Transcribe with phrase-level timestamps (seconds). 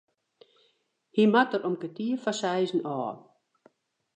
[1.15, 3.17] Hy moat der om kertier foar seizen ôf.